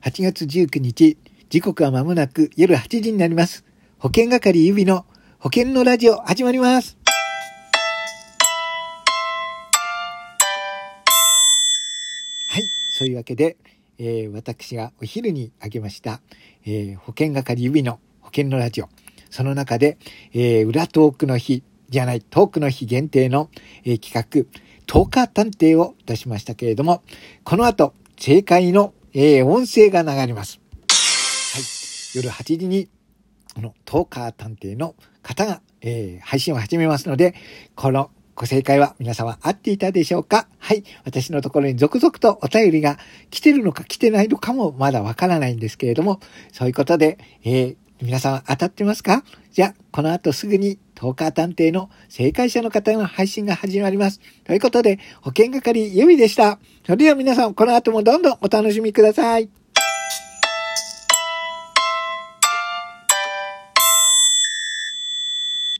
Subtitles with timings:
[0.00, 1.18] 8月19日、
[1.50, 3.64] 時刻は間もなく夜8時になります。
[3.98, 5.04] 保険係指の
[5.40, 6.96] 保険のラジオ始まります。
[12.48, 12.62] はい。
[12.92, 13.56] そういうわけで、
[13.98, 16.20] えー、私がお昼にあげました、
[16.64, 18.88] えー、保険係指の保険のラジオ。
[19.30, 19.98] その中で、
[20.32, 23.50] えー、裏トークの日じゃない、トークの日限定の、
[23.84, 27.02] えー、企画、トーカー探偵を出しましたけれども、
[27.42, 30.60] この後、正解の、えー、音声が流れます。
[30.80, 31.62] はい。
[32.16, 32.88] 夜8時に、
[33.54, 37.34] このトーカー探偵の方が、えー、配信を始めますので、
[37.74, 40.48] このご正解は皆様合っていたでしょうか？
[40.58, 40.84] はい。
[41.04, 42.98] 私のところに続々とお便りが
[43.30, 46.20] 来てるのか来てないのかもまだわからないんですけれども、
[46.52, 49.24] そういうことで、えー、皆さん当たってますか？
[49.50, 54.18] じゃあ、この後すぐにトーカー探偵の正解者の方の配信が始まります。
[54.42, 56.58] ということで、保険係ゆみでした。
[56.84, 59.48] それでは皆さん、この後もどんどんお楽しみください。